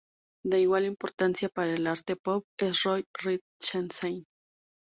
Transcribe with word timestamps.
De 0.43 0.59
igual 0.59 0.85
importancia 0.85 1.47
para 1.49 1.75
el 1.75 1.85
arte 1.85 2.15
pop 2.15 2.43
es 2.57 2.81
Roy 2.81 3.05
Lichtenstein. 3.23 4.25